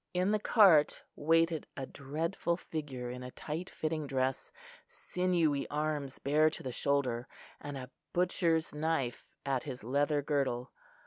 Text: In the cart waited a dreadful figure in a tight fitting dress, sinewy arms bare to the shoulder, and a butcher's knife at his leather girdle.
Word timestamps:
In 0.15 0.31
the 0.31 0.39
cart 0.39 1.03
waited 1.15 1.67
a 1.77 1.85
dreadful 1.85 2.57
figure 2.57 3.11
in 3.11 3.21
a 3.21 3.29
tight 3.29 3.69
fitting 3.69 4.07
dress, 4.07 4.51
sinewy 4.87 5.69
arms 5.69 6.17
bare 6.17 6.49
to 6.49 6.63
the 6.63 6.71
shoulder, 6.71 7.27
and 7.59 7.77
a 7.77 7.91
butcher's 8.11 8.73
knife 8.73 9.31
at 9.45 9.61
his 9.65 9.83
leather 9.83 10.23
girdle. 10.23 10.71